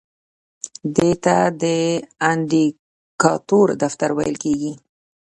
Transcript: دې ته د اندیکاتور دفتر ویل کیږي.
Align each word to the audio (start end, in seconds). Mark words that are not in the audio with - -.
دې 0.95 1.11
ته 1.23 1.37
د 1.61 1.63
اندیکاتور 2.31 3.67
دفتر 3.83 4.09
ویل 4.17 4.35
کیږي. 4.43 4.73